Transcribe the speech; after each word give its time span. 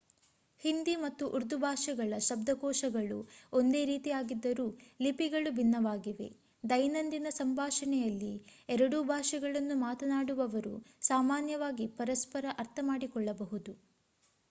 ಹಿಂದಿ 0.61 0.93
ಮತ್ತು 1.01 1.23
ಉರ್ದು 1.29 1.57
ಭಾಷೆಗಳ 1.59 2.13
ಶಬ್ದಕೋಶಗಳು 2.27 3.17
ಒಂದೇ 3.53 3.81
ರೀತಿಯಾಗಿದ್ದರೂ 3.85 4.65
ಲಿಪಿಗಳು 4.99 5.49
ಭಿನ್ನವಾಗಿವೆ 5.57 6.29
ದೈನಂದಿನ 6.63 7.31
ಸಂಭಾಷಣೆಯಲ್ಲಿ 7.37 8.33
ಎರಡೂ 8.69 8.99
ಭಾಷೆಗಳನ್ನು 9.11 9.77
ಮಾತನಾಡುವವರು 9.85 10.73
ಸಾಮಾನ್ಯವಾಗಿ 11.09 11.87
ಪರಸ್ಪರ 11.99 12.45
ಅರ್ಥಮಾಡಿಕೊಳ್ಳಬಹುದು 12.57 13.73